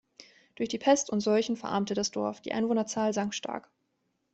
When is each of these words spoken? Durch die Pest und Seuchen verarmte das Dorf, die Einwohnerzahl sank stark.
Durch 0.55 0.69
die 0.69 0.79
Pest 0.79 1.11
und 1.11 1.19
Seuchen 1.21 1.55
verarmte 1.55 1.93
das 1.93 2.09
Dorf, 2.09 2.41
die 2.41 2.53
Einwohnerzahl 2.53 3.13
sank 3.13 3.35
stark. 3.35 3.69